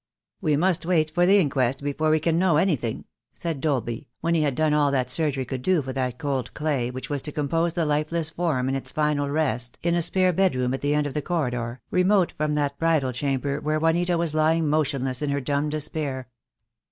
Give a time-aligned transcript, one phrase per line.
[0.41, 2.57] "We must wait for the inquest before we can know THE DAY WILL COME, 8
[2.57, 3.05] I anything,"
[3.35, 6.89] said Dolby, when he had done all that surgery could do for that cold clay,
[6.89, 10.73] which was to compose the lifeless form in its final rest in a spare bedroom
[10.73, 14.67] at the end of the corridor, remote from that bridal chamber where Juanita was lying
[14.67, 16.27] motionless in her dumb despair.